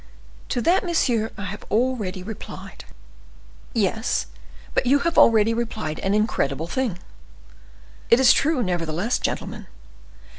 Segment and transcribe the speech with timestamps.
[0.49, 2.85] "To that, monsieur, I have already replied."
[3.75, 4.25] "Yes,
[4.73, 6.97] but you have already replied an incredible thing."
[8.09, 9.67] "It is true, nevertheless, gentlemen.